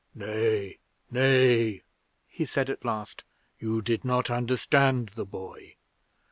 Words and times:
'Nay, 0.15 0.79
nay!' 1.11 1.83
he 2.27 2.43
said 2.43 2.71
at 2.71 2.83
last. 2.83 3.23
'You 3.59 3.83
did 3.83 4.03
not 4.03 4.31
understand 4.31 5.09
the 5.09 5.25
boy. 5.27 5.75